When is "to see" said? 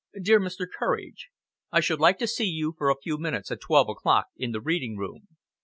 2.17-2.47